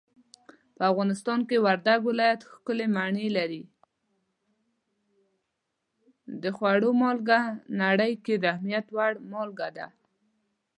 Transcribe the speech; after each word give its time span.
د 6.41 6.43
خوړو 6.57 6.89
مالګه 7.01 7.39
نړۍ 7.81 8.13
کې 8.23 8.35
د 8.37 8.43
اهمیت 8.53 8.85
وړ 8.95 9.13
مالګه 9.31 9.67
ده. 9.77 9.87